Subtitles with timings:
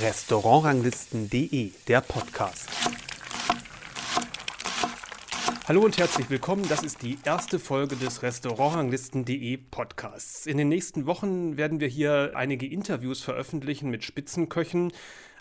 [0.00, 2.68] Restaurantranglisten.de, der Podcast.
[5.68, 6.66] Hallo und herzlich willkommen.
[6.70, 10.46] Das ist die erste Folge des Restaurantranglisten.de Podcasts.
[10.46, 14.90] In den nächsten Wochen werden wir hier einige Interviews veröffentlichen mit Spitzenköchen.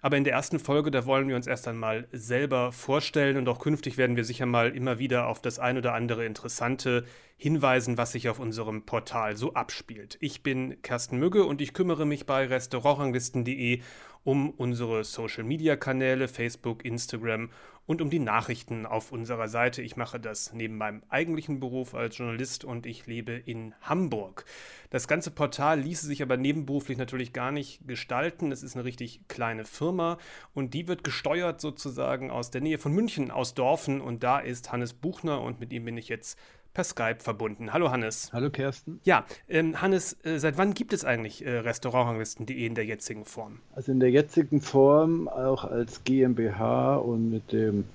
[0.01, 3.59] Aber in der ersten Folge, da wollen wir uns erst einmal selber vorstellen und auch
[3.59, 7.05] künftig werden wir sicher mal immer wieder auf das ein oder andere Interessante
[7.37, 10.17] hinweisen, was sich auf unserem Portal so abspielt.
[10.19, 13.81] Ich bin Kersten Mügge und ich kümmere mich bei Restaurantranglisten.de
[14.23, 17.49] um unsere Social-Media-Kanäle, Facebook, Instagram
[17.85, 19.81] und um die Nachrichten auf unserer Seite.
[19.81, 24.45] Ich mache das neben meinem eigentlichen Beruf als Journalist und ich lebe in Hamburg.
[24.89, 28.51] Das ganze Portal ließe sich aber nebenberuflich natürlich gar nicht gestalten.
[28.51, 30.17] Es ist eine richtig kleine Firma
[30.53, 34.71] und die wird gesteuert sozusagen aus der Nähe von München, aus Dorfen und da ist
[34.71, 36.37] Hannes Buchner und mit ihm bin ich jetzt
[36.73, 37.73] per Skype verbunden.
[37.73, 38.31] Hallo Hannes.
[38.33, 38.99] Hallo Kersten.
[39.03, 43.59] Ja, ähm, Hannes, äh, seit wann gibt es eigentlich äh, Restaurantranglisten.de in der jetzigen Form?
[43.75, 47.85] Also in der jetzigen Form auch als GmbH und mit dem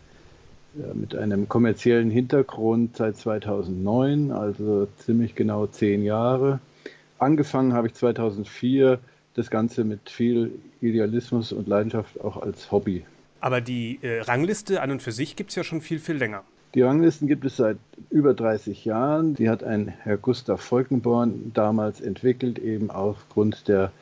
[0.79, 6.61] ja, mit einem kommerziellen Hintergrund seit 2009, also ziemlich genau zehn Jahre.
[7.19, 8.99] Angefangen habe ich 2004
[9.35, 13.05] das Ganze mit viel Idealismus und Leidenschaft auch als Hobby.
[13.41, 16.43] Aber die äh, Rangliste an und für sich gibt es ja schon viel, viel länger.
[16.77, 17.79] Die Ranglisten gibt es seit
[18.11, 19.35] über 30 Jahren.
[19.35, 23.93] Die hat ein Herr Gustav Volkenborn damals entwickelt, eben aufgrund der,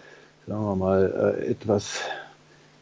[0.49, 2.01] sagen wir mal, äh, etwas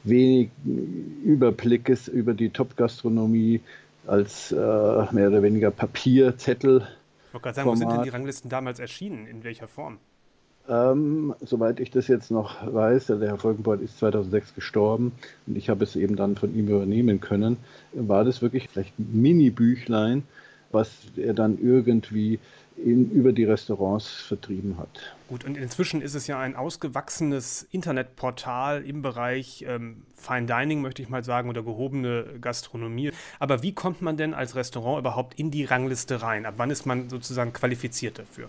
[0.04, 3.60] wenig Überblickes über die Top-Gastronomie
[4.06, 6.88] als äh, mehr oder weniger Papierzettel.
[7.26, 9.26] Ich wollte gerade sagen, wo sind denn die Ranglisten damals erschienen?
[9.26, 9.98] In welcher Form?
[10.68, 15.12] Ähm, soweit ich das jetzt noch weiß, der Herr Volkenborn ist 2006 gestorben
[15.46, 17.56] und ich habe es eben dann von ihm übernehmen können,
[17.92, 20.22] war das wirklich vielleicht ein Mini-Büchlein,
[20.70, 22.38] was er dann irgendwie
[22.76, 24.88] in, über die Restaurants vertrieben hat.
[25.28, 31.02] Gut, und inzwischen ist es ja ein ausgewachsenes Internetportal im Bereich ähm, Fine Dining, möchte
[31.02, 33.10] ich mal sagen, oder gehobene Gastronomie.
[33.38, 36.46] Aber wie kommt man denn als Restaurant überhaupt in die Rangliste rein?
[36.46, 38.48] Ab wann ist man sozusagen qualifiziert dafür?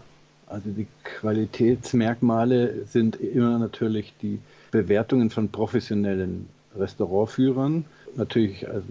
[0.53, 4.37] Also die Qualitätsmerkmale sind immer natürlich die
[4.69, 6.47] Bewertungen von professionellen
[6.77, 7.85] Restaurantführern.
[8.15, 8.85] Natürlich also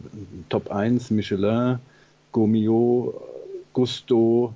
[0.49, 1.79] Top 1 Michelin,
[2.33, 3.15] Gomio,
[3.73, 4.55] Gusto,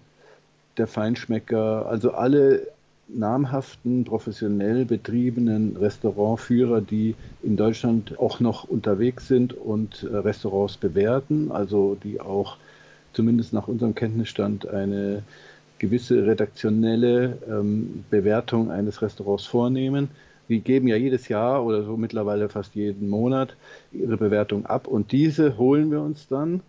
[0.79, 2.67] der Feinschmecker, also alle
[3.07, 7.15] namhaften, professionell betriebenen Restaurantführer, die
[7.45, 12.57] in Deutschland auch noch unterwegs sind und äh, Restaurants bewerten, also die auch
[13.13, 15.23] zumindest nach unserem Kenntnisstand eine
[15.79, 20.09] gewisse redaktionelle ähm, Bewertung eines Restaurants vornehmen.
[20.49, 23.57] Die geben ja jedes Jahr oder so mittlerweile fast jeden Monat
[23.93, 26.61] ihre Bewertung ab und diese holen wir uns dann,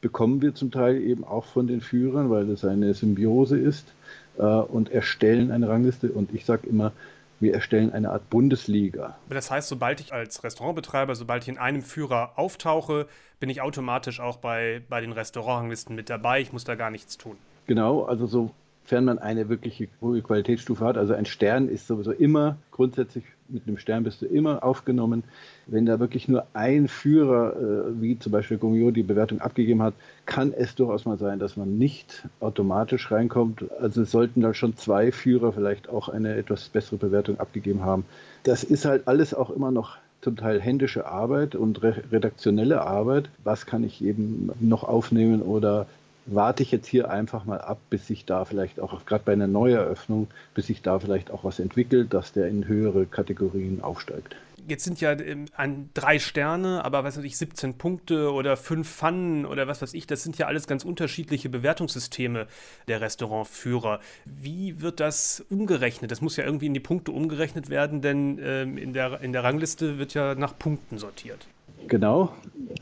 [0.00, 3.92] bekommen wir zum Teil eben auch von den Führern, weil das eine Symbiose ist
[4.38, 6.92] äh, und erstellen eine Rangliste und ich sage immer,
[7.38, 9.16] wir erstellen eine Art Bundesliga.
[9.30, 13.06] Das heißt, sobald ich als Restaurantbetreiber, sobald ich in einem Führer auftauche,
[13.38, 16.40] bin ich automatisch auch bei, bei den Restaurantlisten mit dabei.
[16.40, 17.36] Ich muss da gar nichts tun.
[17.66, 20.96] Genau, also sofern man eine wirkliche hohe Qualitätsstufe hat.
[20.96, 25.24] Also ein Stern ist sowieso immer, grundsätzlich mit einem Stern bist du immer aufgenommen.
[25.66, 29.94] Wenn da wirklich nur ein Führer, äh, wie zum Beispiel Gomio, die Bewertung abgegeben hat,
[30.26, 33.70] kann es durchaus mal sein, dass man nicht automatisch reinkommt.
[33.80, 38.04] Also es sollten da schon zwei Führer vielleicht auch eine etwas bessere Bewertung abgegeben haben.
[38.44, 43.30] Das ist halt alles auch immer noch zum Teil händische Arbeit und redaktionelle Arbeit.
[43.42, 45.86] Was kann ich eben noch aufnehmen oder
[46.26, 49.46] warte ich jetzt hier einfach mal ab, bis sich da vielleicht auch, gerade bei einer
[49.46, 54.36] Neueröffnung, bis sich da vielleicht auch was entwickelt, dass der in höhere Kategorien aufsteigt.
[54.68, 58.88] Jetzt sind ja ähm, an drei Sterne, aber was weiß ich, 17 Punkte oder fünf
[58.88, 62.46] Pfannen oder was weiß ich, das sind ja alles ganz unterschiedliche Bewertungssysteme
[62.86, 64.00] der Restaurantführer.
[64.26, 66.10] Wie wird das umgerechnet?
[66.10, 69.44] Das muss ja irgendwie in die Punkte umgerechnet werden, denn ähm, in, der, in der
[69.44, 71.46] Rangliste wird ja nach Punkten sortiert.
[71.88, 72.32] Genau,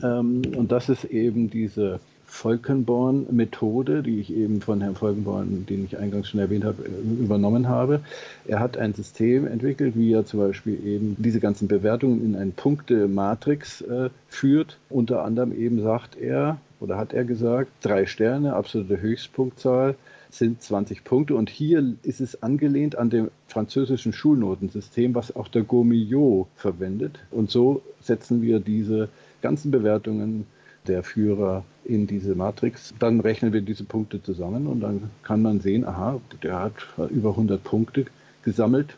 [0.03, 1.99] ähm, und das ist eben diese
[2.29, 8.01] Volkenborn-Methode, die ich eben von Herrn Volkenborn, den ich eingangs schon erwähnt habe, übernommen habe.
[8.45, 12.51] Er hat ein System entwickelt, wie er zum Beispiel eben diese ganzen Bewertungen in eine
[12.51, 14.77] Punkte-Matrix äh, führt.
[14.89, 19.95] Unter anderem eben sagt er, oder hat er gesagt, drei Sterne, absolute Höchstpunktzahl
[20.29, 21.35] sind 20 Punkte.
[21.35, 27.19] Und hier ist es angelehnt an dem französischen Schulnotensystem, was auch der Gourmillot verwendet.
[27.31, 29.09] Und so setzen wir diese
[29.41, 30.45] ganzen Bewertungen
[30.87, 32.93] der Führer in diese Matrix.
[32.99, 36.75] Dann rechnen wir diese Punkte zusammen und dann kann man sehen, aha, der hat
[37.09, 38.05] über 100 Punkte
[38.43, 38.95] gesammelt.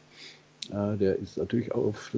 [0.71, 2.11] Äh, der ist natürlich auf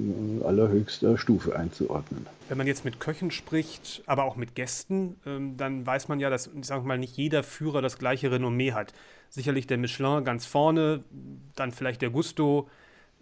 [0.43, 2.25] allerhöchster Stufe einzuordnen.
[2.49, 6.29] Wenn man jetzt mit Köchen spricht, aber auch mit Gästen, ähm, dann weiß man ja,
[6.29, 8.93] dass ich sage mal, nicht jeder Führer das gleiche Renommee hat.
[9.29, 11.03] Sicherlich der Michelin ganz vorne,
[11.55, 12.67] dann vielleicht der Gusto,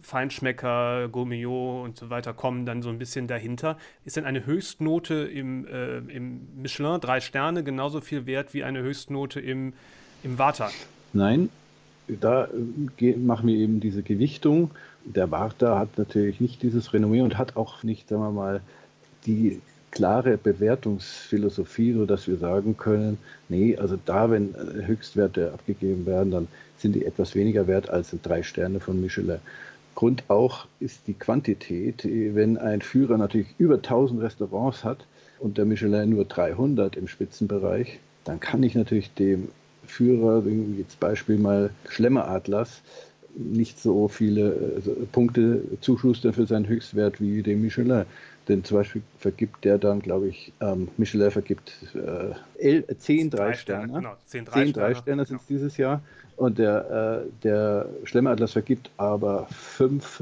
[0.02, 3.78] Feinschmecker, Gourmillot und so weiter kommen dann so ein bisschen dahinter.
[4.06, 8.82] Ist denn eine Höchstnote im, äh, im Michelin, drei Sterne, genauso viel wert wie eine
[8.82, 9.74] Höchstnote im,
[10.24, 10.70] im Vata?
[11.14, 11.50] Nein,
[12.08, 12.48] da
[13.00, 14.72] äh, machen wir eben diese Gewichtung.
[15.06, 18.62] Der Warta hat natürlich nicht dieses Renommee und hat auch nicht, sagen wir mal,
[19.26, 19.62] die
[19.92, 23.18] klare Bewertungsphilosophie, sodass wir sagen können,
[23.50, 28.16] nee, also da, wenn äh, Höchstwerte abgegeben werden, dann sind die etwas weniger wert als
[28.24, 29.40] drei Sterne von Michelin.
[29.96, 32.04] Grund auch ist die Quantität.
[32.04, 35.06] Wenn ein Führer natürlich über 1000 Restaurants hat
[35.40, 39.50] und der Michelin nur 300 im Spitzenbereich, dann kann ich natürlich dem
[39.86, 40.44] Führer,
[40.78, 42.82] jetzt Beispiel mal Schlemmeratlas,
[43.36, 48.06] nicht so viele äh, Punkte zuschustern für seinen Höchstwert wie dem Michelin.
[48.52, 51.72] Denn zum Beispiel vergibt der dann, glaube ich, ähm, Michelin vergibt
[52.60, 53.94] äh, 10 drei Sterne.
[53.94, 55.58] Genau, 10 drei Sterne, Sterne sind es genau.
[55.58, 56.02] dieses Jahr.
[56.36, 60.22] Und der, äh, der Schlemmeratlas vergibt aber fünf,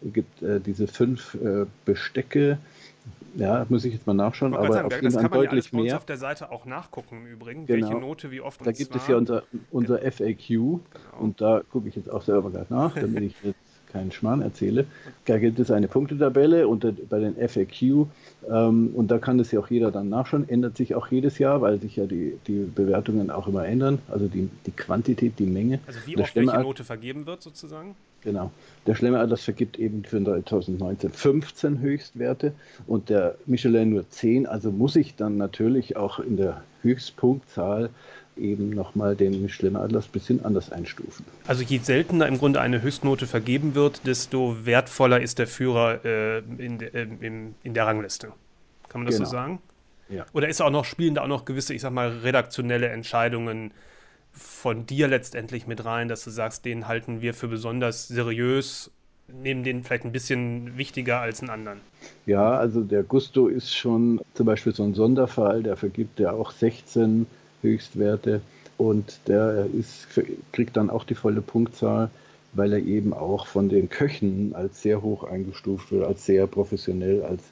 [0.00, 2.58] gibt äh, diese fünf äh, Bestecke
[3.34, 5.96] ja, muss ich jetzt mal nachschauen, aber sagen, auf jeden Fall deutlich ja mehr.
[5.96, 7.88] auf der Seite auch nachgucken im Übrigen, genau.
[7.88, 8.64] welche Note wie oft.
[8.66, 10.80] Da gibt es ja unser, unser FAQ genau.
[11.18, 13.65] und da gucke ich jetzt auch selber gleich nach, damit ich jetzt
[13.96, 14.86] keinen Schmarrn erzähle.
[15.24, 18.06] Da gibt es eine Punktetabelle unter, bei den FAQ
[18.48, 20.48] ähm, und da kann es ja auch jeder dann nachschauen.
[20.48, 24.28] Ändert sich auch jedes Jahr, weil sich ja die, die Bewertungen auch immer ändern, also
[24.28, 25.80] die, die Quantität, die Menge.
[25.86, 27.94] Also wie oft welche Note vergeben wird sozusagen?
[28.22, 28.50] Genau.
[28.86, 32.52] Der Schlemmeratlas vergibt eben für 2019 15 Höchstwerte
[32.86, 34.46] und der Michelin nur 10.
[34.46, 37.90] Also muss ich dann natürlich auch in der Höchstpunktzahl
[38.36, 41.24] eben nochmal den Michelin-Atlas ein bisschen anders einstufen.
[41.46, 46.38] Also je seltener im Grunde eine Höchstnote vergeben wird, desto wertvoller ist der Führer äh,
[46.38, 48.28] in, de, äh, in, in, der Rangliste.
[48.88, 49.28] Kann man das genau.
[49.28, 49.58] so sagen?
[50.08, 50.24] Ja.
[50.32, 53.72] Oder ist auch noch, spielen da auch noch gewisse, ich sag mal, redaktionelle Entscheidungen
[54.32, 58.90] von dir letztendlich mit rein, dass du sagst, den halten wir für besonders seriös,
[59.28, 61.80] nehmen den vielleicht ein bisschen wichtiger als einen anderen?
[62.26, 66.52] Ja, also der Gusto ist schon zum Beispiel so ein Sonderfall, der vergibt ja auch
[66.52, 67.26] 16
[67.66, 68.40] Höchstwerte
[68.78, 70.08] und der ist,
[70.52, 72.10] kriegt dann auch die volle Punktzahl,
[72.52, 77.22] weil er eben auch von den Köchen als sehr hoch eingestuft wird, als sehr professionell,
[77.22, 77.42] als,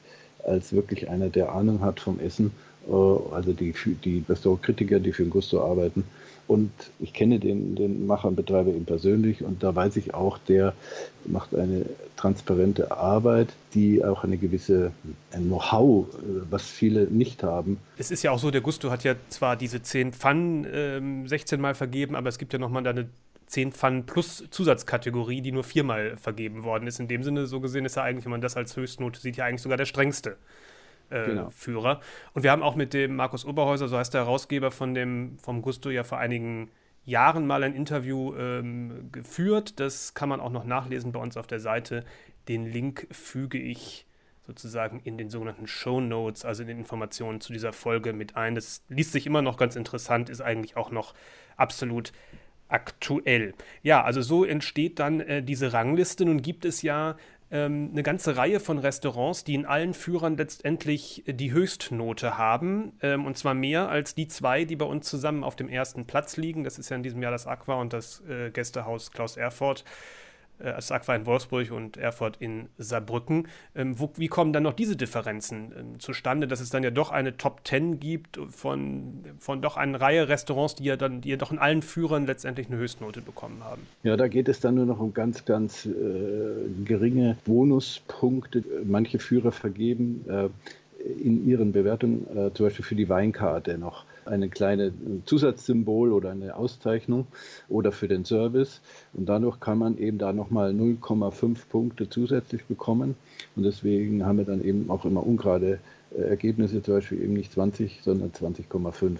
[0.43, 2.51] als wirklich einer, der Ahnung hat vom Essen.
[2.87, 3.73] Äh, also die,
[4.03, 6.03] die Restaurantkritiker, die für den Gusto arbeiten,
[6.47, 10.37] und ich kenne den, den Macher und Betreiber eben persönlich und da weiß ich auch,
[10.37, 10.73] der
[11.25, 11.85] macht eine
[12.17, 14.91] transparente Arbeit, die auch eine gewisse
[15.31, 16.17] Know-how, äh,
[16.49, 17.77] was viele nicht haben.
[17.97, 21.59] Es ist ja auch so, der Gusto hat ja zwar diese 10 Pfannen ähm, 16
[21.59, 23.09] Mal vergeben, aber es gibt ja nochmal eine
[23.47, 26.99] 10 Pfannen plus Zusatzkategorie, die nur viermal vergeben worden ist.
[26.99, 29.45] In dem Sinne, so gesehen ist er eigentlich, wenn man das als Höchstnote sieht, ja
[29.45, 30.37] eigentlich sogar der strengste
[31.09, 31.49] äh, genau.
[31.49, 32.01] Führer.
[32.33, 35.61] Und wir haben auch mit dem Markus Oberhäuser, so heißt der Herausgeber von dem, vom
[35.61, 36.69] Gusto, ja vor einigen
[37.05, 39.79] Jahren mal ein Interview ähm, geführt.
[39.79, 42.03] Das kann man auch noch nachlesen bei uns auf der Seite.
[42.47, 44.05] Den Link füge ich
[44.47, 48.55] sozusagen in den sogenannten Show Notes, also in den Informationen zu dieser Folge mit ein.
[48.55, 51.13] Das liest sich immer noch ganz interessant, ist eigentlich auch noch
[51.57, 52.11] absolut
[52.67, 53.53] aktuell.
[53.83, 56.25] Ja, also so entsteht dann äh, diese Rangliste.
[56.25, 57.15] Nun gibt es ja
[57.51, 62.93] ähm, eine ganze Reihe von Restaurants, die in allen Führern letztendlich die Höchstnote haben.
[63.01, 66.37] Ähm, und zwar mehr als die zwei, die bei uns zusammen auf dem ersten Platz
[66.37, 66.63] liegen.
[66.63, 69.83] Das ist ja in diesem Jahr das Aqua und das äh, Gästehaus Klaus Erfurt
[70.63, 73.47] als Aqua in Wolfsburg und Erfurt in Saarbrücken.
[73.75, 77.11] Ähm, wo, wie kommen dann noch diese Differenzen ähm, zustande, dass es dann ja doch
[77.11, 81.37] eine Top 10 gibt von, von doch einer Reihe Restaurants, die ja dann, die ja
[81.37, 83.81] doch in allen Führern letztendlich eine Höchstnote bekommen haben?
[84.03, 85.91] Ja, da geht es dann nur noch um ganz, ganz äh,
[86.85, 88.63] geringe Bonuspunkte.
[88.83, 90.49] Manche Führer vergeben äh,
[91.23, 94.91] in ihren Bewertungen, äh, zum Beispiel für die Weinkarte noch eine kleine
[95.25, 97.27] Zusatzsymbol oder eine Auszeichnung
[97.69, 98.81] oder für den Service.
[99.13, 103.15] Und dadurch kann man eben da nochmal 0,5 Punkte zusätzlich bekommen.
[103.55, 105.79] Und deswegen haben wir dann eben auch immer ungerade
[106.15, 109.17] äh, Ergebnisse, zum Beispiel eben nicht 20, sondern 20,5,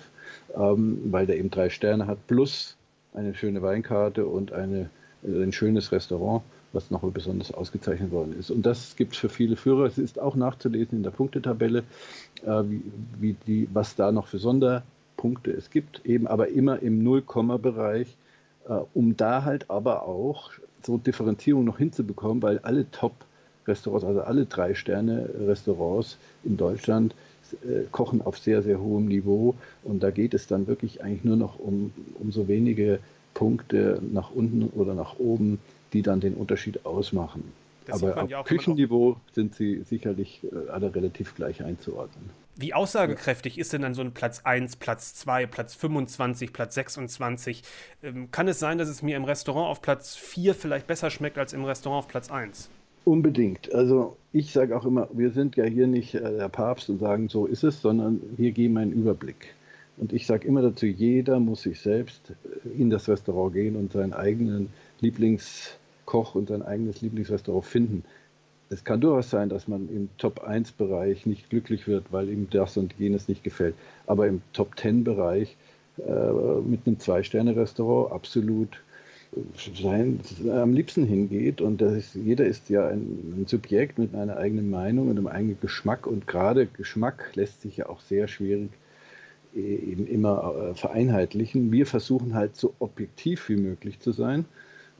[0.55, 2.75] ähm, weil der eben drei Sterne hat, plus
[3.13, 4.89] eine schöne Weinkarte und eine,
[5.23, 6.43] äh, ein schönes Restaurant
[6.75, 8.51] was nochmal besonders ausgezeichnet worden ist.
[8.51, 9.85] Und das gibt es für viele Führer.
[9.85, 11.83] Es ist auch nachzulesen in der Punktetabelle,
[12.45, 12.83] äh, wie,
[13.19, 14.83] wie, die, was da noch für Sonder,
[15.25, 18.15] Punkte es gibt, eben aber immer im Null-Komma-Bereich,
[18.69, 20.51] äh, um da halt aber auch
[20.83, 27.15] so Differenzierung noch hinzubekommen, weil alle Top-Restaurants, also alle Drei-Sterne-Restaurants in Deutschland
[27.63, 31.37] äh, kochen auf sehr, sehr hohem Niveau und da geht es dann wirklich eigentlich nur
[31.37, 32.99] noch um, um so wenige
[33.33, 35.57] Punkte nach unten oder nach oben,
[35.91, 37.51] die dann den Unterschied ausmachen.
[37.85, 42.29] Das Aber auf ja Küchenniveau sind sie sicherlich äh, alle relativ gleich einzuordnen.
[42.57, 47.63] Wie aussagekräftig ist denn dann so ein Platz 1, Platz 2, Platz 25, Platz 26?
[48.01, 51.37] Ähm, kann es sein, dass es mir im Restaurant auf Platz 4 vielleicht besser schmeckt
[51.37, 52.69] als im Restaurant auf Platz 1?
[53.03, 53.73] Unbedingt.
[53.73, 57.29] Also ich sage auch immer, wir sind ja hier nicht äh, der Papst und sagen,
[57.29, 59.53] so ist es, sondern wir geben einen Überblick.
[59.97, 63.91] Und ich sage immer dazu, jeder muss sich selbst äh, in das Restaurant gehen und
[63.91, 64.69] seinen eigenen
[66.05, 68.03] Lieblingskoch und sein eigenes Lieblingsrestaurant finden.
[68.69, 72.95] Es kann durchaus sein, dass man im Top-1-Bereich nicht glücklich wird, weil ihm das und
[72.97, 73.75] jenes nicht gefällt.
[74.07, 75.55] Aber im Top-10-Bereich
[75.99, 78.81] äh, mit einem Zwei-Sterne-Restaurant absolut
[79.75, 80.19] sein,
[80.49, 81.61] am liebsten hingeht.
[81.61, 85.59] Und ist, jeder ist ja ein, ein, Subjekt mit einer eigenen Meinung und einem eigenen
[85.59, 86.07] Geschmack.
[86.07, 88.71] Und gerade Geschmack lässt sich ja auch sehr schwierig
[89.55, 91.71] äh, eben immer äh, vereinheitlichen.
[91.71, 94.45] Wir versuchen halt so objektiv wie möglich zu sein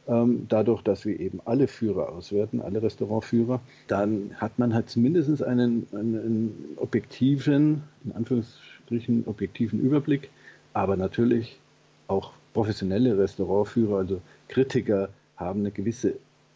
[0.08, 5.88] dadurch, dass wir eben alle Führer auswerten, alle Restaurantführer, dann hat man halt zumindest einen,
[5.94, 10.30] einen objektiven, in Anführungsstrichen objektiven Überblick,
[10.74, 11.60] aber natürlich
[12.08, 16.14] auch professionelle Restaurantführer, also Kritiker, haben eine gewisse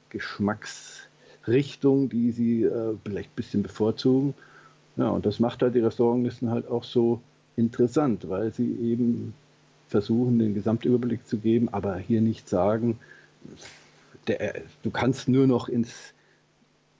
[0.10, 4.34] Geschmacksrichtung, die sie äh, vielleicht ein bisschen bevorzugen.
[4.96, 7.22] Ja, und das macht halt die Restaurantlisten halt auch so
[7.58, 9.34] interessant, weil sie eben
[9.88, 13.00] versuchen, den Gesamtüberblick zu geben, aber hier nicht sagen,
[14.27, 16.13] der, du kannst nur noch ins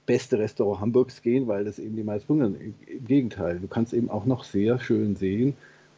[0.06, 2.74] beste Restaurant Hamburgs gehen, weil das eben die meisten funktionieren.
[2.86, 5.54] Im Gegenteil, du kannst eben auch noch sehr schön sehen,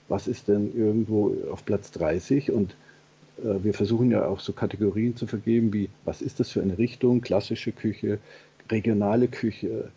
[0.09, 2.75] was ist denn irgendwo auf Platz 30 und
[3.39, 6.77] äh, wir versuchen ja auch so Kategorien zu vergeben, wie was ist das für eine
[6.77, 8.19] Richtung, klassische Küche,
[8.71, 9.91] regionale Küche,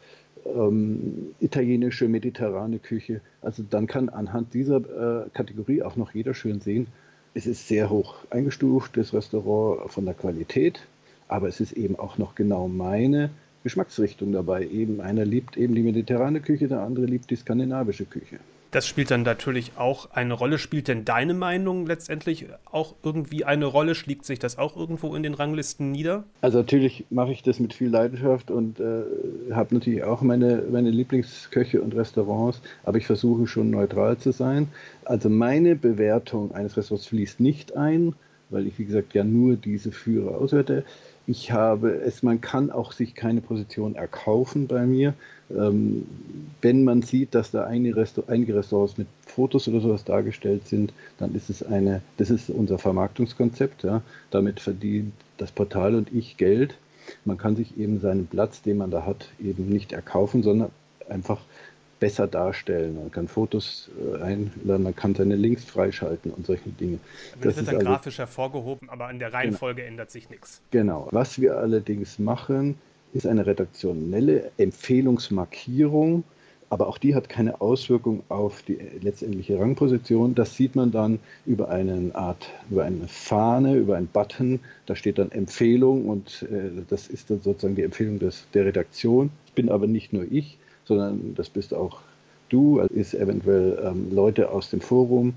[0.46, 3.22] ähm, italienische, mediterrane Küche.
[3.42, 6.88] Also dann kann anhand dieser äh, Kategorie auch noch jeder schön sehen,
[7.36, 10.88] es ist sehr hoch eingestuft, das Restaurant von der Qualität,
[11.28, 13.30] aber es ist eben auch noch genau meine
[13.64, 14.66] Geschmacksrichtung dabei.
[14.66, 18.40] Eben einer liebt eben die mediterrane Küche, der andere liebt die skandinavische Küche.
[18.76, 20.58] Das spielt dann natürlich auch eine Rolle.
[20.58, 23.96] Spielt denn deine Meinung letztendlich auch irgendwie eine Rolle?
[23.96, 26.26] Schlägt sich das auch irgendwo in den Ranglisten nieder?
[26.42, 29.04] Also natürlich mache ich das mit viel Leidenschaft und äh,
[29.54, 34.68] habe natürlich auch meine, meine Lieblingsköche und Restaurants, aber ich versuche schon neutral zu sein.
[35.06, 38.14] Also meine Bewertung eines Restaurants fließt nicht ein,
[38.50, 40.84] weil ich wie gesagt ja nur diese Führer auswerte.
[41.28, 45.16] Ich habe es, man kann auch sich keine Position erkaufen bei mir.
[45.50, 46.06] Ähm,
[46.62, 50.94] wenn man sieht, dass da einige, Restaur einige Restaurants mit Fotos oder sowas dargestellt sind,
[51.18, 53.84] dann ist es eine, das ist unser Vermarktungskonzept.
[53.84, 54.02] Ja.
[54.30, 56.76] Damit verdient das Portal und ich Geld.
[57.24, 60.72] Man kann sich eben seinen Platz, den man da hat, eben nicht erkaufen, sondern
[61.10, 61.40] einfach
[62.06, 62.96] besser darstellen.
[63.00, 67.00] Man kann Fotos äh, einladen, man kann seine Links freischalten und solche Dinge.
[67.42, 69.94] Das, das wird dann also, grafisch hervorgehoben, aber an der Reihenfolge genau.
[69.94, 70.62] ändert sich nichts.
[70.70, 71.08] Genau.
[71.10, 72.78] Was wir allerdings machen,
[73.14, 76.24] ist eine redaktionelle Empfehlungsmarkierung,
[76.70, 80.36] aber auch die hat keine Auswirkung auf die letztendliche Rangposition.
[80.36, 84.60] Das sieht man dann über eine Art, über eine Fahne, über einen Button.
[84.86, 89.32] Da steht dann Empfehlung und äh, das ist dann sozusagen die Empfehlung des, der Redaktion.
[89.48, 92.02] Ich bin aber nicht nur ich, sondern das bist auch
[92.50, 95.34] du, ist eventuell ähm, Leute aus dem Forum,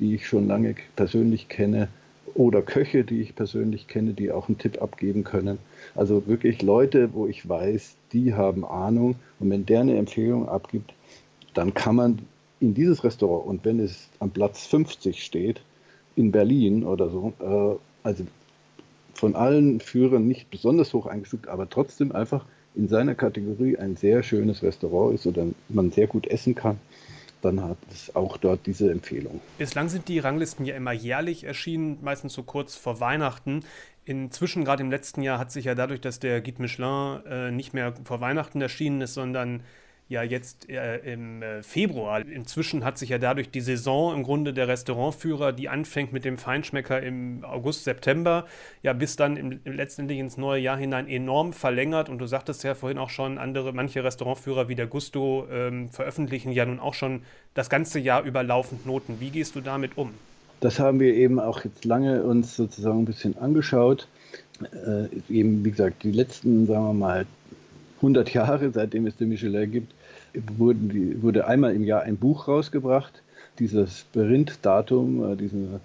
[0.00, 1.88] die ich schon lange persönlich kenne
[2.34, 5.58] oder Köche, die ich persönlich kenne, die auch einen Tipp abgeben können.
[5.94, 10.94] Also wirklich Leute, wo ich weiß, die haben Ahnung und wenn der eine Empfehlung abgibt,
[11.54, 12.18] dann kann man
[12.60, 15.60] in dieses Restaurant und wenn es am Platz 50 steht,
[16.14, 18.24] in Berlin oder so, äh, also
[19.14, 22.44] von allen Führern nicht besonders hoch eingestuft, aber trotzdem einfach
[22.74, 26.78] in seiner Kategorie ein sehr schönes Restaurant ist oder man sehr gut essen kann,
[27.42, 29.40] dann hat es auch dort diese Empfehlung.
[29.58, 33.64] Bislang sind die Ranglisten ja immer jährlich erschienen, meistens so kurz vor Weihnachten.
[34.04, 37.74] Inzwischen, gerade im letzten Jahr, hat sich ja dadurch, dass der Guide Michelin äh, nicht
[37.74, 39.62] mehr vor Weihnachten erschienen ist, sondern
[40.08, 42.20] ja jetzt äh, im äh, Februar.
[42.20, 46.36] Inzwischen hat sich ja dadurch die Saison im Grunde der Restaurantführer, die anfängt mit dem
[46.36, 48.46] Feinschmecker im August, September,
[48.82, 52.08] ja bis dann im, letztendlich ins neue Jahr hinein enorm verlängert.
[52.08, 56.52] Und du sagtest ja vorhin auch schon, andere, manche Restaurantführer wie der Gusto ähm, veröffentlichen
[56.52, 57.22] ja nun auch schon
[57.54, 59.16] das ganze Jahr über laufend Noten.
[59.20, 60.10] Wie gehst du damit um?
[60.60, 64.06] Das haben wir eben auch jetzt lange uns sozusagen ein bisschen angeschaut.
[64.62, 67.26] Äh, eben, wie gesagt, die letzten, sagen wir mal,
[68.02, 69.94] 100 Jahre, seitdem es den Michelin gibt,
[70.34, 73.22] die, wurde einmal im Jahr ein Buch rausgebracht.
[73.58, 75.80] Dieses Berind-Datum, äh, diesen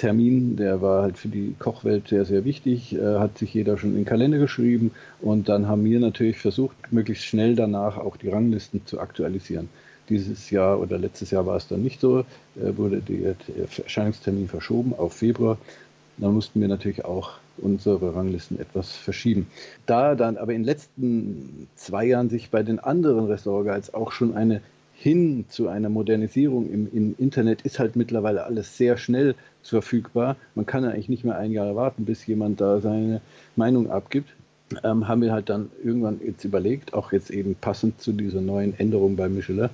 [0.00, 3.90] Termin, der war halt für die Kochwelt sehr, sehr wichtig, äh, hat sich jeder schon
[3.90, 8.30] in den Kalender geschrieben und dann haben wir natürlich versucht, möglichst schnell danach auch die
[8.30, 9.68] Ranglisten zu aktualisieren.
[10.08, 12.24] Dieses Jahr oder letztes Jahr war es dann nicht so, äh,
[12.76, 13.36] wurde der
[13.84, 15.58] Erscheinungstermin verschoben auf Februar.
[16.20, 19.46] Da mussten wir natürlich auch unsere Ranglisten etwas verschieben.
[19.86, 24.34] Da dann aber in den letzten zwei Jahren sich bei den anderen Restaurants auch schon
[24.34, 24.60] eine
[24.94, 30.36] hin zu einer Modernisierung im, im, Internet ist halt mittlerweile alles sehr schnell verfügbar.
[30.54, 33.22] Man kann eigentlich nicht mehr ein Jahr warten, bis jemand da seine
[33.56, 34.28] Meinung abgibt.
[34.84, 38.78] Ähm, haben wir halt dann irgendwann jetzt überlegt, auch jetzt eben passend zu dieser neuen
[38.78, 39.70] Änderung bei Michelin,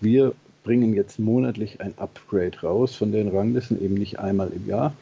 [0.00, 0.32] wir
[0.62, 4.94] bringen jetzt monatlich ein Upgrade raus von den Ranglisten, eben nicht einmal im Jahr.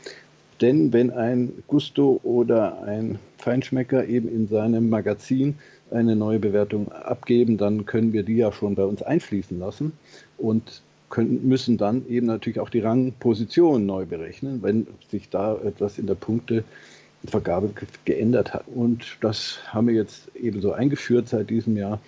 [0.60, 5.56] Denn wenn ein Gusto oder ein Feinschmecker eben in seinem Magazin
[5.90, 9.92] eine neue Bewertung abgeben, dann können wir die ja schon bei uns einfließen lassen
[10.36, 15.98] und können, müssen dann eben natürlich auch die Rangposition neu berechnen, wenn sich da etwas
[15.98, 17.70] in der Punktevergabe
[18.04, 18.64] geändert hat.
[18.74, 22.00] Und das haben wir jetzt ebenso eingeführt seit diesem Jahr.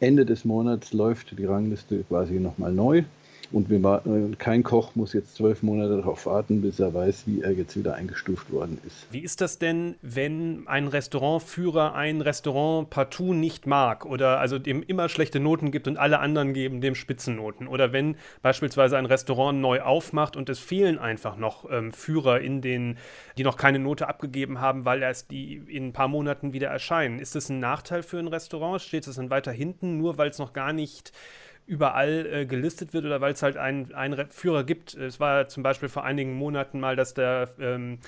[0.00, 3.04] Ende des Monats läuft die Rangliste quasi nochmal neu.
[3.52, 7.52] Und wir, kein Koch muss jetzt zwölf Monate darauf warten, bis er weiß, wie er
[7.52, 9.06] jetzt wieder eingestuft worden ist.
[9.10, 14.82] Wie ist das denn, wenn ein Restaurantführer ein Restaurant partout nicht mag oder also dem
[14.82, 17.68] immer schlechte Noten gibt und alle anderen geben dem Spitzennoten?
[17.68, 22.62] Oder wenn beispielsweise ein Restaurant neu aufmacht und es fehlen einfach noch ähm, Führer in
[22.62, 22.96] den,
[23.36, 27.18] die noch keine Note abgegeben haben, weil erst die in ein paar Monaten wieder erscheinen.
[27.18, 28.80] Ist das ein Nachteil für ein Restaurant?
[28.80, 31.12] Steht es dann weiter hinten, nur weil es noch gar nicht
[31.66, 34.94] überall äh, gelistet wird oder weil es halt einen, einen Führer gibt.
[34.94, 37.98] Es war zum Beispiel vor einigen Monaten mal, dass der, ähm,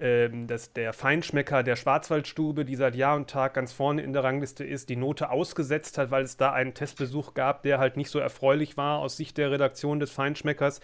[0.00, 4.24] ähm, dass der Feinschmecker der Schwarzwaldstube, die seit Jahr und Tag ganz vorne in der
[4.24, 8.10] Rangliste ist, die Note ausgesetzt hat, weil es da einen Testbesuch gab, der halt nicht
[8.10, 10.80] so erfreulich war aus Sicht der Redaktion des Feinschmeckers,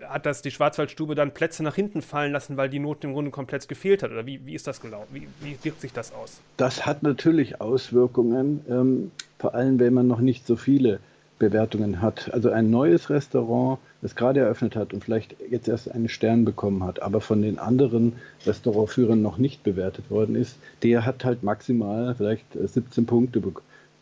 [0.00, 3.32] hat das die Schwarzwaldstube dann Plätze nach hinten fallen lassen, weil die Note im Grunde
[3.32, 4.12] komplett gefehlt hat.
[4.12, 5.08] Oder wie, wie ist das gelaufen?
[5.12, 6.40] Wie, wie wirkt sich das aus?
[6.56, 11.00] Das hat natürlich Auswirkungen, ähm, vor allem wenn man noch nicht so viele
[11.42, 12.32] Bewertungen hat.
[12.32, 16.84] Also ein neues Restaurant, das gerade eröffnet hat und vielleicht jetzt erst einen Stern bekommen
[16.84, 18.12] hat, aber von den anderen
[18.46, 23.52] Restaurantführern noch nicht bewertet worden ist, der hat halt maximal vielleicht 17 Punkte be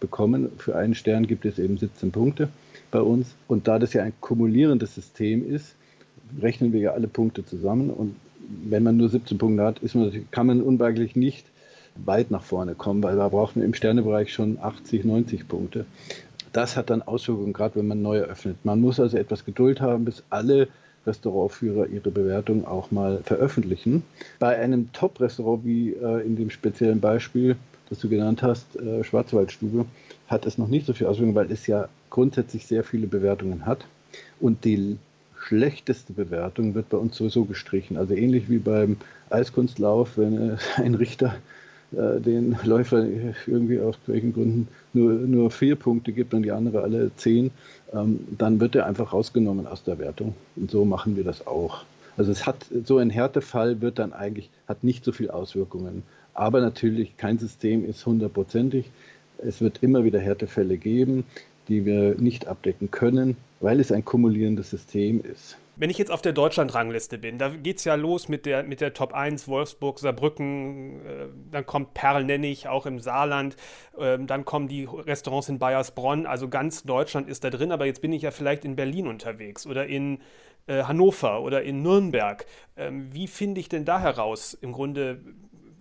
[0.00, 0.50] bekommen.
[0.56, 2.48] Für einen Stern gibt es eben 17 Punkte
[2.90, 3.34] bei uns.
[3.48, 5.74] Und da das ja ein kumulierendes System ist,
[6.40, 7.90] rechnen wir ja alle Punkte zusammen.
[7.90, 8.16] Und
[8.64, 11.46] wenn man nur 17 Punkte hat, man, kann man unweigerlich nicht
[11.96, 15.84] weit nach vorne kommen, weil da braucht man im Sternebereich schon 80, 90 Punkte
[16.52, 18.56] das hat dann Auswirkungen, gerade wenn man neu eröffnet.
[18.64, 20.68] Man muss also etwas Geduld haben, bis alle
[21.06, 24.02] Restaurantführer ihre Bewertung auch mal veröffentlichen.
[24.38, 27.56] Bei einem Top-Restaurant wie äh, in dem speziellen Beispiel,
[27.88, 29.86] das du genannt hast, äh, Schwarzwaldstube,
[30.28, 33.86] hat es noch nicht so viel Auswirkungen, weil es ja grundsätzlich sehr viele Bewertungen hat.
[34.40, 34.98] Und die
[35.38, 37.96] schlechteste Bewertung wird bei uns sowieso gestrichen.
[37.96, 38.98] Also ähnlich wie beim
[39.30, 41.36] Eiskunstlauf, wenn äh, ein Richter
[41.92, 43.04] den Läufer
[43.46, 47.50] irgendwie aus welchen Gründen nur, nur vier Punkte gibt und die andere alle zehn,
[47.92, 50.34] ähm, dann wird er einfach rausgenommen aus der Wertung.
[50.56, 51.84] Und so machen wir das auch.
[52.16, 56.02] Also es hat so ein Härtefall wird dann eigentlich, hat nicht so viele Auswirkungen.
[56.34, 58.90] Aber natürlich, kein System ist hundertprozentig.
[59.38, 61.24] Es wird immer wieder Härtefälle geben,
[61.68, 66.20] die wir nicht abdecken können, weil es ein kumulierendes System ist wenn ich jetzt auf
[66.20, 69.98] der Deutschland-Rangliste bin, da geht es ja los mit der, mit der Top 1, Wolfsburg,
[69.98, 73.56] Saarbrücken, äh, dann kommt Perl-Nennig, auch im Saarland,
[73.96, 78.02] äh, dann kommen die Restaurants in Bayersbronn, also ganz Deutschland ist da drin, aber jetzt
[78.02, 80.18] bin ich ja vielleicht in Berlin unterwegs oder in
[80.66, 82.44] äh, Hannover oder in Nürnberg.
[82.76, 85.22] Ähm, wie finde ich denn da heraus, im Grunde,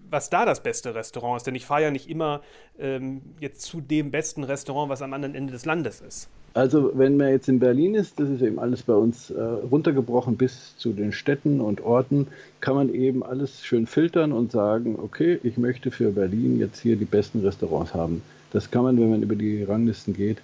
[0.09, 1.43] was da das beste Restaurant ist?
[1.47, 2.41] Denn ich fahre ja nicht immer
[2.79, 6.29] ähm, jetzt zu dem besten Restaurant, was am anderen Ende des Landes ist.
[6.59, 10.35] Also wenn man jetzt in Berlin ist, das ist eben alles bei uns äh, runtergebrochen
[10.35, 12.27] bis zu den Städten und Orten,
[12.59, 16.97] kann man eben alles schön filtern und sagen, okay, ich möchte für Berlin jetzt hier
[16.97, 18.23] die besten Restaurants haben.
[18.51, 20.39] Das kann man, wenn man über die Ranglisten geht,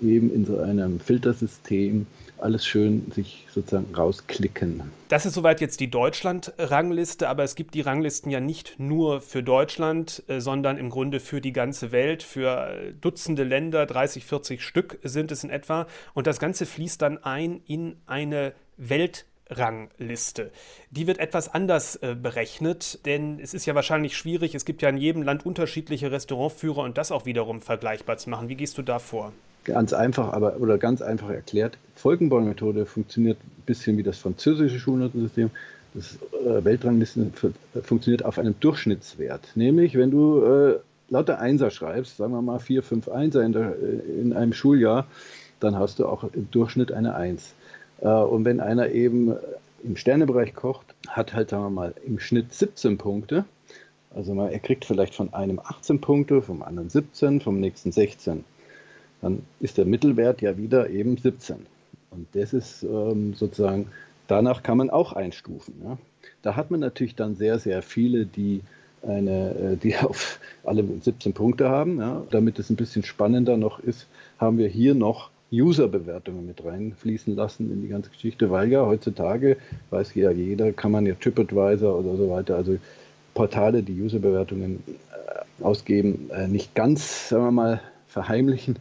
[0.00, 2.06] eben in so einem Filtersystem
[2.38, 4.82] alles schön sich sozusagen rausklicken.
[5.08, 9.42] Das ist soweit jetzt die Deutschland-Rangliste, aber es gibt die Ranglisten ja nicht nur für
[9.42, 14.62] Deutschland, äh, sondern im Grunde für die ganze Welt, für äh, Dutzende Länder, 30, 40
[14.62, 15.86] Stück sind es in etwa.
[16.14, 20.50] Und das Ganze fließt dann ein in eine Weltrangliste.
[20.90, 24.54] Die wird etwas anders äh, berechnet, denn es ist ja wahrscheinlich schwierig.
[24.54, 28.48] Es gibt ja in jedem Land unterschiedliche Restaurantführer und das auch wiederum vergleichbar zu machen.
[28.48, 29.32] Wie gehst du da vor?
[29.66, 35.50] Ganz einfach, aber oder ganz einfach erklärt, Folgenbaumethode funktioniert ein bisschen wie das französische Schulnotensystem.
[35.92, 37.32] Das äh, Weltranglisten
[37.82, 39.56] funktioniert auf einem Durchschnittswert.
[39.56, 43.74] Nämlich, wenn du äh, lauter Einser schreibst, sagen wir mal vier, fünf Einser in, der,
[43.82, 45.08] äh, in einem Schuljahr,
[45.58, 47.52] dann hast du auch im Durchschnitt eine Eins.
[48.00, 49.34] Äh, und wenn einer eben
[49.82, 53.44] im Sternebereich kocht, hat halt, sagen wir mal, im Schnitt 17 Punkte.
[54.14, 58.44] Also mal, er kriegt vielleicht von einem 18 Punkte, vom anderen 17, vom nächsten 16
[59.20, 61.56] dann ist der Mittelwert ja wieder eben 17.
[62.10, 63.88] Und das ist ähm, sozusagen,
[64.26, 65.74] danach kann man auch einstufen.
[65.84, 65.98] Ja?
[66.42, 68.60] Da hat man natürlich dann sehr, sehr viele, die
[69.02, 71.98] eine, äh, die auf alle 17 Punkte haben.
[71.98, 72.22] Ja.
[72.30, 74.06] Damit es ein bisschen spannender noch ist,
[74.38, 79.56] haben wir hier noch User-Bewertungen mit reinfließen lassen in die ganze Geschichte, weil ja heutzutage,
[79.90, 82.78] weiß ja jeder, kann man ja TripAdvisor oder so weiter, also
[83.34, 88.76] Portale, die User-Bewertungen äh, ausgeben, äh, nicht ganz, sagen wir mal, verheimlichen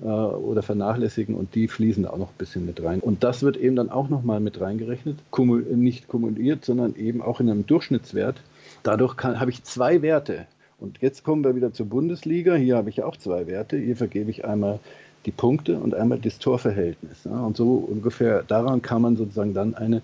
[0.00, 3.00] äh, oder vernachlässigen und die fließen auch noch ein bisschen mit rein.
[3.00, 7.40] Und das wird eben dann auch nochmal mit reingerechnet, Kumul nicht kumuliert, sondern eben auch
[7.40, 8.40] in einem Durchschnittswert.
[8.82, 10.46] Dadurch habe ich zwei Werte.
[10.80, 12.54] Und jetzt kommen wir wieder zur Bundesliga.
[12.54, 13.76] Hier habe ich auch zwei Werte.
[13.76, 14.78] Hier vergebe ich einmal
[15.26, 17.24] die Punkte und einmal das Torverhältnis.
[17.24, 20.02] Ja, und so ungefähr daran kann man sozusagen dann eine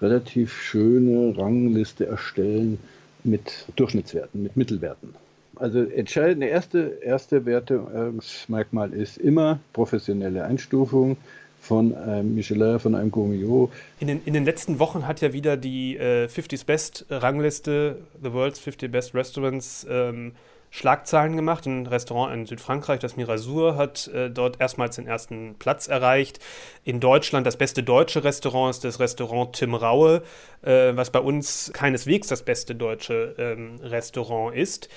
[0.00, 2.78] relativ schöne Rangliste erstellen
[3.22, 5.14] mit Durchschnittswerten, mit Mittelwerten.
[5.56, 11.16] Also entscheidende erste, erste Wertungsmerkmal ist immer professionelle Einstufung
[11.60, 13.70] von einem Michelin, von einem Gourmillot.
[13.98, 18.32] In den, in den letzten Wochen hat ja wieder die äh, 50s Best Rangliste, The
[18.32, 20.32] World's 50 Best Restaurants, ähm,
[20.74, 21.66] Schlagzeilen gemacht.
[21.66, 26.40] Ein Restaurant in Südfrankreich, das Mirasur, hat äh, dort erstmals den ersten Platz erreicht.
[26.82, 30.22] In Deutschland das beste deutsche Restaurant ist das Restaurant Tim Raue,
[30.62, 34.88] äh, was bei uns keineswegs das beste deutsche ähm, Restaurant ist.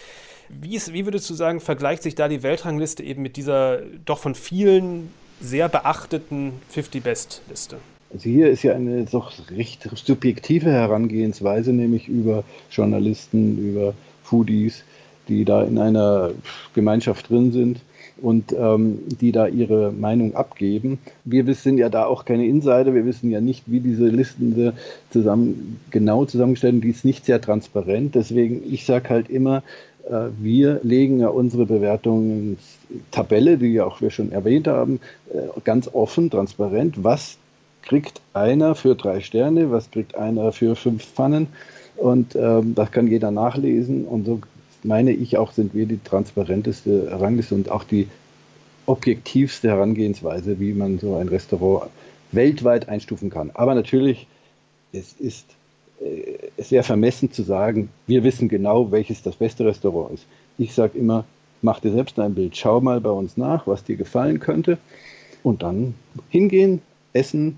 [0.50, 0.94] Wie, ist.
[0.94, 5.12] wie würdest du sagen, vergleicht sich da die Weltrangliste eben mit dieser doch von vielen
[5.42, 7.78] sehr beachteten 50 Best Liste?
[8.12, 14.84] Also hier ist ja eine doch recht subjektive Herangehensweise, nämlich über Journalisten, über Foodies,
[15.28, 16.32] die da in einer
[16.74, 17.82] Gemeinschaft drin sind
[18.22, 21.00] und ähm, die da ihre Meinung abgeben.
[21.26, 24.74] Wir sind ja da auch keine Insider, wir wissen ja nicht, wie diese Listen
[25.12, 28.16] zusammen, genau zusammengestellt sind, die ist nicht sehr transparent.
[28.16, 29.64] Deswegen, ich sage halt immer,
[30.40, 32.58] wir legen ja unsere Bewertungen
[33.12, 35.00] Tabelle, die ja auch wir schon erwähnt haben,
[35.34, 37.04] äh, ganz offen, transparent.
[37.04, 37.38] Was
[37.82, 41.48] kriegt einer für drei Sterne, was kriegt einer für fünf Pfannen?
[41.96, 44.06] Und ähm, das kann jeder nachlesen.
[44.06, 44.40] Und so
[44.84, 48.08] meine ich auch, sind wir die transparenteste Rangliste und auch die
[48.86, 51.90] objektivste Herangehensweise, wie man so ein Restaurant
[52.32, 53.52] weltweit einstufen kann.
[53.54, 54.28] Aber natürlich,
[54.94, 55.67] es ist äh,
[56.58, 60.26] es wäre vermessen zu sagen, wir wissen genau, welches das beste Restaurant ist.
[60.58, 61.26] Ich sage immer,
[61.62, 64.78] mach dir selbst ein Bild, schau mal bei uns nach, was dir gefallen könnte
[65.44, 65.96] und dann
[66.30, 66.82] hingehen,
[67.14, 67.58] essen,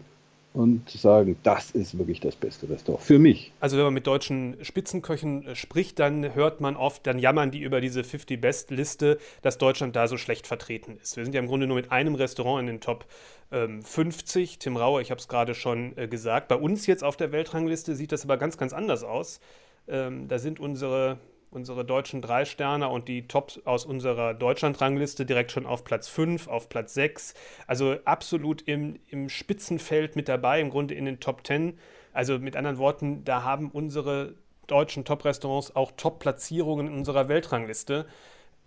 [0.53, 3.51] und sagen, das ist wirklich das beste Restaurant für mich.
[3.59, 7.59] Also wenn man mit deutschen Spitzenköchen äh, spricht, dann hört man oft, dann jammern die
[7.59, 11.17] über diese 50 Best Liste, dass Deutschland da so schlecht vertreten ist.
[11.17, 13.05] Wir sind ja im Grunde nur mit einem Restaurant in den Top
[13.51, 14.59] ähm, 50.
[14.59, 16.47] Tim Rauer, ich habe es gerade schon äh, gesagt.
[16.47, 19.39] Bei uns jetzt auf der Weltrangliste sieht das aber ganz, ganz anders aus.
[19.87, 21.19] Ähm, da sind unsere
[21.51, 26.47] unsere deutschen drei Sterne und die Tops aus unserer Deutschland-Rangliste direkt schon auf Platz 5,
[26.47, 27.33] auf Platz 6.
[27.67, 31.77] Also absolut im, im Spitzenfeld mit dabei, im Grunde in den Top 10.
[32.13, 34.35] Also mit anderen Worten, da haben unsere
[34.67, 38.05] deutschen Top-Restaurants auch Top-Platzierungen in unserer Weltrangliste.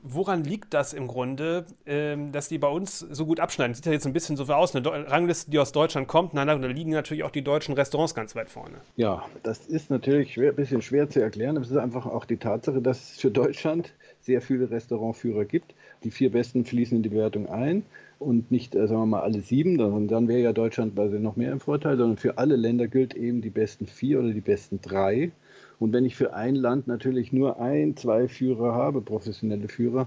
[0.03, 3.75] Woran liegt das im Grunde, ähm, dass die bei uns so gut abschneiden?
[3.75, 6.55] Sieht ja jetzt ein bisschen so aus, eine Rangliste, die aus Deutschland kommt, nein, da
[6.55, 8.75] liegen natürlich auch die deutschen Restaurants ganz weit vorne.
[8.97, 11.55] Ja, das ist natürlich ein bisschen schwer zu erklären.
[11.55, 15.75] Das ist einfach auch die Tatsache, dass es für Deutschland sehr viele Restaurantführer gibt.
[16.03, 17.85] Die vier besten fließen in die Bewertung ein
[18.19, 21.53] und nicht, äh, sagen wir mal, alle sieben, dann, dann wäre ja Deutschland noch mehr
[21.53, 25.33] im Vorteil, sondern für alle Länder gilt eben die besten vier oder die besten drei.
[25.79, 30.07] Und wenn ich für ein Land natürlich nur ein, zwei Führer habe, professionelle Führer,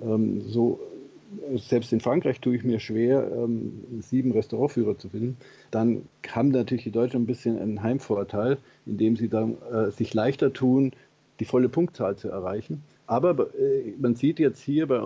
[0.00, 0.80] ähm, so
[1.54, 5.36] selbst in Frankreich tue ich mir schwer, ähm, sieben Restaurantführer zu finden,
[5.70, 10.52] dann haben natürlich die Deutschen ein bisschen einen Heimvorteil, indem sie dann äh, sich leichter
[10.52, 10.92] tun,
[11.38, 12.82] die volle Punktzahl zu erreichen.
[13.06, 15.00] Aber äh, man sieht jetzt hier, bei,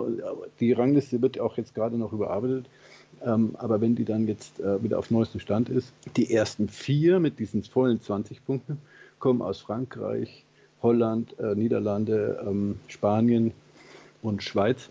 [0.59, 2.65] die Rangliste wird auch jetzt gerade noch überarbeitet,
[3.23, 7.19] ähm, aber wenn die dann jetzt äh, wieder auf neuestem Stand ist, die ersten vier
[7.19, 8.77] mit diesen vollen 20 Punkten,
[9.19, 10.45] kommen aus Frankreich,
[10.81, 13.53] Holland, äh, Niederlande, ähm, Spanien
[14.21, 14.89] und Schweiz.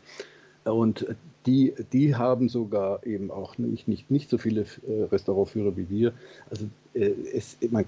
[0.64, 1.06] Und
[1.46, 6.12] die, die haben sogar eben auch nicht, nicht, nicht so viele äh, Restaurantführer wie wir.
[6.50, 7.84] Also äh, es, man,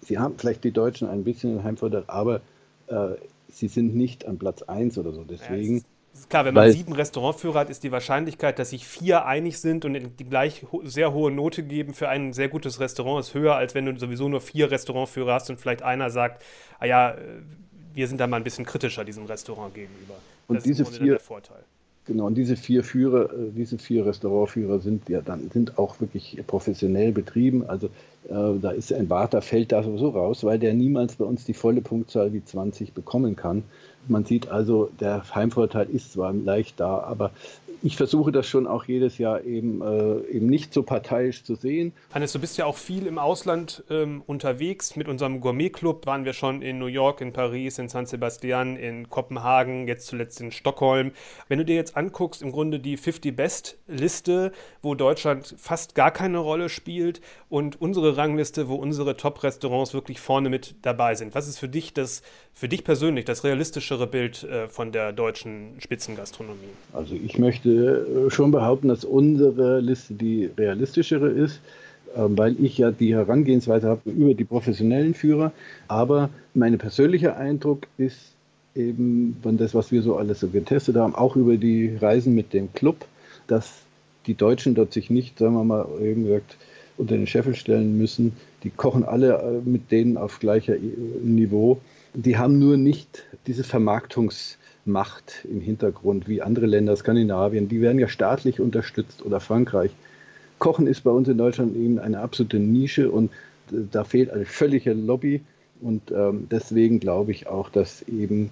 [0.00, 2.40] sie haben vielleicht die Deutschen ein bisschen einen Heimvorteil, aber
[2.86, 3.14] äh,
[3.48, 5.24] sie sind nicht an Platz 1 oder so.
[5.24, 5.84] Deswegen.
[6.28, 9.84] Klar, wenn man Weil, sieben Restaurantführer hat, ist die Wahrscheinlichkeit, dass sich vier einig sind
[9.84, 13.56] und die gleich ho sehr hohe Note geben für ein sehr gutes Restaurant, ist höher,
[13.56, 16.42] als wenn du sowieso nur vier Restaurantführer hast und vielleicht einer sagt,
[16.78, 17.18] ah ja, äh,
[17.94, 20.14] wir sind da mal ein bisschen kritischer diesem Restaurant gegenüber.
[20.48, 21.64] Und das diese ist vier, der Vorteil.
[22.04, 26.36] Genau, und diese vier Führer, äh, diese vier Restaurantführer sind ja dann sind auch wirklich
[26.48, 27.64] professionell betrieben.
[27.64, 27.86] Also
[28.28, 31.54] äh, da ist ein Warter fällt da sowieso raus, weil der niemals bei uns die
[31.54, 33.62] volle Punktzahl wie 20 bekommen kann.
[34.08, 37.30] Man sieht also, der Heimvorteil ist zwar leicht da, aber
[37.82, 41.92] ich versuche das schon auch jedes Jahr eben, äh, eben nicht so parteiisch zu sehen.
[42.14, 44.94] Hannes, du bist ja auch viel im Ausland ähm, unterwegs.
[44.94, 49.10] Mit unserem Gourmet-Club waren wir schon in New York, in Paris, in San Sebastian, in
[49.10, 51.10] Kopenhagen, jetzt zuletzt in Stockholm.
[51.48, 56.38] Wenn du dir jetzt anguckst, im Grunde die 50 Best-Liste, wo Deutschland fast gar keine
[56.38, 61.34] Rolle spielt und unsere Rangliste, wo unsere Top-Restaurants wirklich vorne mit dabei sind.
[61.34, 62.22] Was ist für dich das,
[62.54, 66.58] für dich persönlich das realistischere Bild äh, von der deutschen Spitzengastronomie?
[66.92, 71.60] Also ich möchte äh, schon behaupten, dass unsere Liste die realistischere ist,
[72.16, 75.52] ähm, weil ich ja die Herangehensweise habe über die professionellen Führer.
[75.88, 78.32] Aber mein persönlicher Eindruck ist
[78.74, 82.52] eben von das, was wir so alles so getestet haben, auch über die Reisen mit
[82.52, 83.06] dem Club,
[83.46, 83.82] dass
[84.26, 86.56] die Deutschen dort sich nicht, sagen wir mal, eben gesagt,
[86.96, 88.34] unter den Scheffel stellen müssen.
[88.62, 90.76] Die kochen alle äh, mit denen auf gleicher
[91.22, 91.80] Niveau.
[92.14, 98.00] Die haben nur nicht diese Vermarktungs- Macht im Hintergrund, wie andere Länder, Skandinavien, die werden
[98.00, 99.92] ja staatlich unterstützt oder Frankreich.
[100.58, 103.30] Kochen ist bei uns in Deutschland eben eine absolute Nische und
[103.70, 105.40] äh, da fehlt eine völlige Lobby.
[105.80, 108.50] Und ähm, deswegen glaube ich auch, dass eben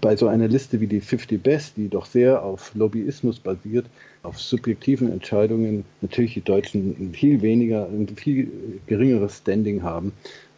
[0.00, 3.86] bei so einer Liste wie die 50 Best, die doch sehr auf Lobbyismus basiert,
[4.22, 8.50] auf subjektiven Entscheidungen, natürlich die Deutschen viel weniger, ein viel
[8.86, 10.12] geringeres Standing haben.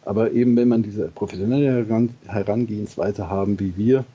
[0.05, 1.85] Aber eben wenn man diese professionelle
[2.27, 4.05] Herangehensweise haben wie wir,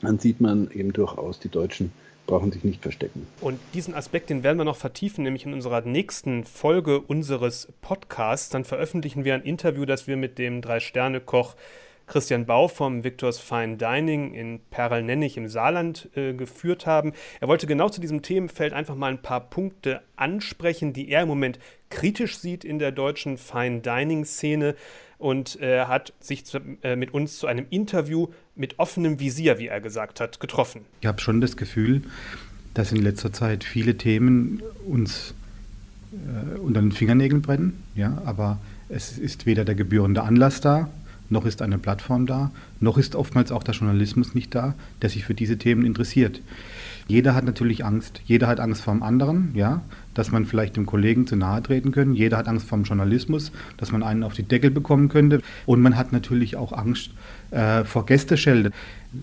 [0.00, 1.92] dann sieht man eben durchaus, die Deutschen
[2.26, 3.26] brauchen sich nicht verstecken.
[3.40, 8.50] Und diesen Aspekt, den werden wir noch vertiefen, nämlich in unserer nächsten Folge unseres Podcasts.
[8.50, 11.56] Dann veröffentlichen wir ein Interview, das wir mit dem Drei-Sterne-Koch
[12.10, 17.12] Christian Bau vom Victors Fine Dining in Perlnennig im Saarland äh, geführt haben.
[17.40, 21.28] Er wollte genau zu diesem Themenfeld einfach mal ein paar Punkte ansprechen, die er im
[21.28, 24.74] Moment kritisch sieht in der deutschen Fine Dining Szene
[25.18, 29.68] und äh, hat sich zu, äh, mit uns zu einem Interview mit offenem Visier, wie
[29.68, 30.80] er gesagt hat, getroffen.
[31.02, 32.02] Ich habe schon das Gefühl,
[32.74, 35.32] dass in letzter Zeit viele Themen uns
[36.12, 40.90] äh, unter den Fingernägeln brennen, ja, aber es ist weder der gebührende Anlass da,
[41.30, 45.24] noch ist eine Plattform da, noch ist oftmals auch der Journalismus nicht da, der sich
[45.24, 46.42] für diese Themen interessiert.
[47.10, 48.20] Jeder hat natürlich Angst.
[48.26, 49.82] Jeder hat Angst vor dem anderen, ja,
[50.14, 52.16] dass man vielleicht dem Kollegen zu nahe treten könnte.
[52.16, 55.40] Jeder hat Angst vor dem Journalismus, dass man einen auf die Deckel bekommen könnte.
[55.66, 57.10] Und man hat natürlich auch Angst
[57.50, 58.70] äh, vor Gästeschelde.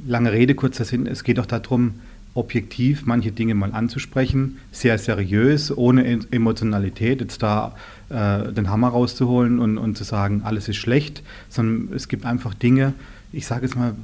[0.06, 1.08] Lange Rede, kurzer Sinn.
[1.08, 1.94] Es geht auch darum,
[2.38, 7.76] objektiv manche Dinge mal anzusprechen, sehr seriös, ohne Emotionalität, jetzt da
[8.10, 12.54] äh, den Hammer rauszuholen und, und zu sagen, alles ist schlecht, sondern es gibt einfach
[12.54, 12.94] Dinge,
[13.32, 13.96] ich sage jetzt mal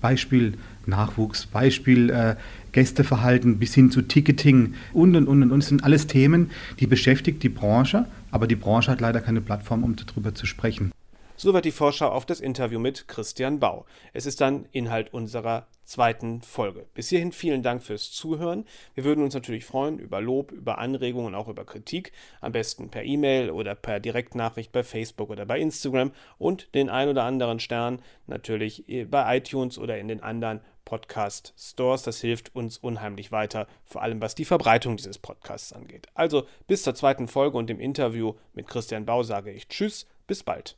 [0.00, 0.54] Beispiel
[0.86, 2.36] Nachwuchs, Beispiel äh,
[2.72, 5.58] Gästeverhalten bis hin zu Ticketing und und und und.
[5.60, 9.82] Das sind alles Themen, die beschäftigt die Branche, aber die Branche hat leider keine Plattform,
[9.82, 10.92] um darüber zu sprechen.
[11.36, 13.86] Soweit die Vorschau auf das Interview mit Christian Bau.
[14.12, 16.86] Es ist dann Inhalt unserer zweiten Folge.
[16.94, 18.64] Bis hierhin vielen Dank fürs Zuhören.
[18.94, 22.12] Wir würden uns natürlich freuen über Lob, über Anregungen und auch über Kritik.
[22.40, 27.08] Am besten per E-Mail oder per Direktnachricht bei Facebook oder bei Instagram und den ein
[27.08, 32.02] oder anderen Stern natürlich bei iTunes oder in den anderen Podcast Stores.
[32.02, 36.08] Das hilft uns unheimlich weiter, vor allem was die Verbreitung dieses Podcasts angeht.
[36.14, 40.42] Also bis zur zweiten Folge und dem Interview mit Christian Bau sage ich Tschüss, bis
[40.42, 40.76] bald.